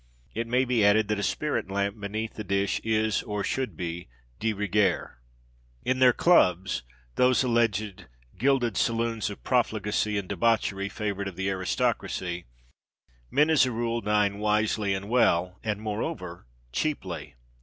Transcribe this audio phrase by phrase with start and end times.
[0.33, 4.07] It may be added that a spirit lamp beneath the dish is (or should be)
[4.39, 5.19] de rigueur.
[5.85, 6.81] In their clubs,
[7.17, 12.45] those (alleged) "gilded saloons of profligacy and debauchery, favoured of the aristocracy,"
[13.29, 17.35] men, as a rule dine wisely, and well, and, moreover, cheaply.